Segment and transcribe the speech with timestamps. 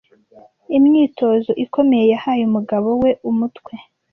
[0.77, 3.73] Imyitozo ikomeye yahaye umugabo we umutwe.